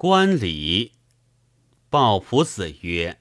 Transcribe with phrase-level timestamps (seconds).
[0.00, 0.92] 观礼。
[1.90, 3.18] 鲍仆子曰：“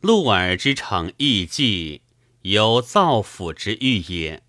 [0.00, 2.00] 鹿耳之逞艺伎，
[2.40, 4.40] 有造府之欲也；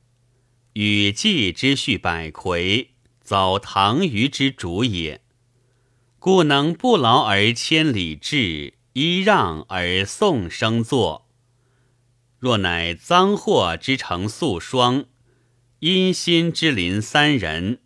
[0.71, 5.21] 与季之序百魁，早唐虞之主也。
[6.17, 11.27] 故能不劳而千里至，揖让而送生作。
[12.39, 15.07] 若乃赃货之成素霜，
[15.79, 17.81] 阴心之临三人，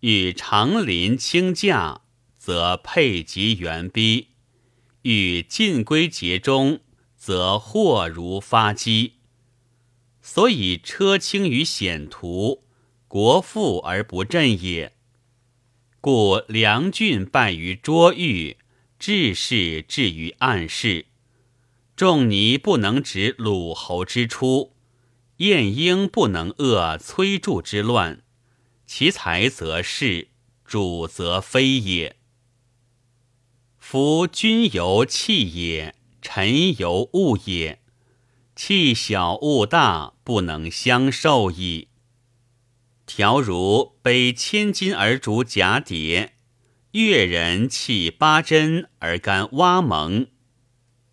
[0.00, 2.02] 与长林轻驾，
[2.48, 4.28] 则佩及援逼。”
[5.04, 6.80] 欲尽归节中，
[7.14, 9.16] 则祸如发机。
[10.22, 12.64] 所以车轻于险途，
[13.06, 14.94] 国富而不振也。
[16.00, 18.56] 故梁郡败于捉欲，
[18.98, 21.04] 志士至于暗室。
[21.94, 24.74] 仲尼不能止鲁侯之出，
[25.38, 28.22] 晏婴不能遏崔杼之乱。
[28.86, 30.28] 其才则是，
[30.64, 32.16] 主则非也。
[33.90, 37.80] 夫君由器也，臣由物也。
[38.54, 41.88] 器小物大，不能相受矣。
[43.06, 46.34] 条如背千金而逐蛱蝶，
[46.90, 50.26] 越人弃八珍而甘蛙蒙。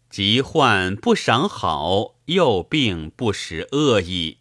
[0.09, 4.39] 疾患不赏好，又病不食恶矣。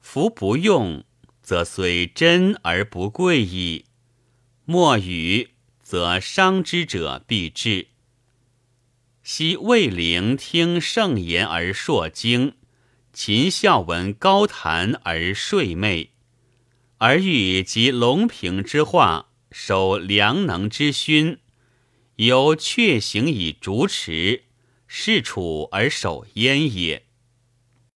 [0.00, 1.02] 夫不用，
[1.40, 3.86] 则虽珍而不贵矣。
[4.66, 5.48] 莫与。
[5.82, 7.88] 则伤之者必至。
[9.22, 12.54] 昔魏灵听圣言而烁惊，
[13.12, 16.08] 秦孝闻高谈而睡寐，
[16.98, 21.38] 而欲及龙平之化，守良能之勋，
[22.16, 24.44] 由却行以逐驰，
[24.86, 27.06] 视楚而守燕也。